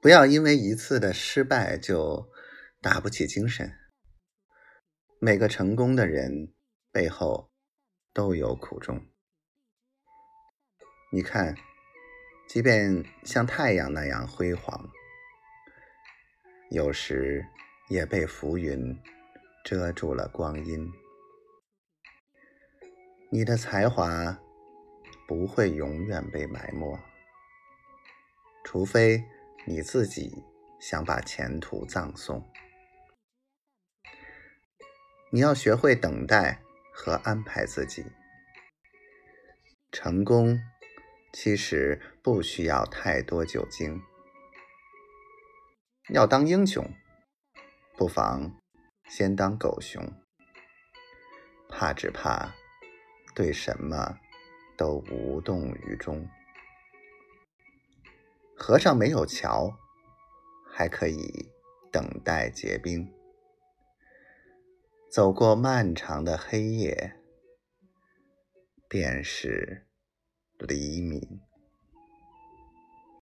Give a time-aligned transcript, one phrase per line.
[0.00, 2.30] 不要因为一次的失败就
[2.80, 3.72] 打不起精神。
[5.20, 6.54] 每个成功的人
[6.92, 7.50] 背后
[8.12, 9.04] 都有苦衷。
[11.10, 11.56] 你看，
[12.46, 14.88] 即便像太阳那样辉煌，
[16.70, 17.44] 有时
[17.88, 18.96] 也被浮云
[19.64, 20.88] 遮住了光阴。
[23.32, 24.38] 你的才华
[25.26, 26.96] 不会永远被埋没，
[28.64, 29.24] 除非
[29.70, 30.32] 你自己
[30.80, 32.42] 想把前途葬送。
[35.30, 38.02] 你要学会等待和安排自己。
[39.92, 40.58] 成功
[41.34, 44.00] 其实不需要太多酒精。
[46.08, 46.90] 要当英雄，
[47.98, 48.58] 不妨
[49.10, 50.02] 先当狗熊。
[51.68, 52.54] 怕只怕
[53.34, 54.18] 对什么
[54.78, 56.26] 都无动于衷。
[58.68, 59.78] 河上没有桥，
[60.70, 61.50] 还可以
[61.90, 63.10] 等待结冰。
[65.10, 67.14] 走过漫长的黑夜，
[68.86, 69.86] 便是
[70.58, 71.40] 黎明。